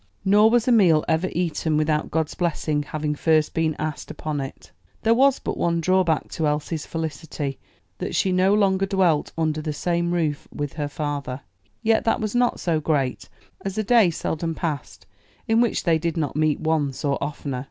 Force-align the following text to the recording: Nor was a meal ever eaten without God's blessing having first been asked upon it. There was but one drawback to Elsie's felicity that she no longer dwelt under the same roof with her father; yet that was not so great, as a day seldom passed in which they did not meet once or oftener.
Nor 0.25 0.49
was 0.49 0.67
a 0.67 0.71
meal 0.71 1.05
ever 1.07 1.29
eaten 1.31 1.77
without 1.77 2.09
God's 2.09 2.33
blessing 2.33 2.81
having 2.81 3.13
first 3.13 3.53
been 3.53 3.75
asked 3.77 4.09
upon 4.09 4.41
it. 4.41 4.71
There 5.03 5.13
was 5.13 5.37
but 5.37 5.59
one 5.59 5.79
drawback 5.79 6.31
to 6.31 6.47
Elsie's 6.47 6.87
felicity 6.87 7.59
that 7.99 8.15
she 8.15 8.31
no 8.31 8.55
longer 8.55 8.87
dwelt 8.87 9.31
under 9.37 9.61
the 9.61 9.73
same 9.73 10.11
roof 10.11 10.47
with 10.51 10.73
her 10.73 10.87
father; 10.89 11.41
yet 11.83 12.03
that 12.05 12.19
was 12.19 12.33
not 12.33 12.59
so 12.59 12.79
great, 12.79 13.29
as 13.63 13.77
a 13.77 13.83
day 13.83 14.09
seldom 14.09 14.55
passed 14.55 15.05
in 15.47 15.61
which 15.61 15.83
they 15.83 15.99
did 15.99 16.17
not 16.17 16.35
meet 16.35 16.59
once 16.59 17.05
or 17.05 17.23
oftener. 17.23 17.59